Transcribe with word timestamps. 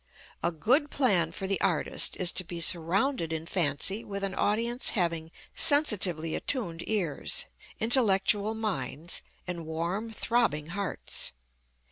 A 0.41 0.51
good 0.51 0.89
plan 0.89 1.31
for 1.31 1.45
the 1.45 1.61
artist 1.61 2.17
is 2.17 2.31
to 2.31 2.43
be 2.43 2.59
surrounded 2.59 3.31
in 3.31 3.45
fancy 3.45 4.03
with 4.03 4.23
an 4.23 4.33
audience 4.33 4.89
having 4.97 5.29
sensitively 5.53 6.33
attuned 6.33 6.83
ears, 6.89 7.45
intellectual 7.79 8.55
minds, 8.55 9.21
and 9.45 9.63
warm, 9.63 10.09
throbbing 10.11 10.69
hearts. 10.69 11.33